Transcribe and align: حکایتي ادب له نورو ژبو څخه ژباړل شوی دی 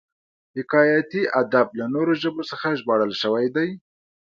حکایتي 0.55 1.21
ادب 1.41 1.67
له 1.79 1.85
نورو 1.95 2.13
ژبو 2.21 2.41
څخه 2.51 2.77
ژباړل 2.79 3.11
شوی 3.21 3.47
دی 3.55 3.69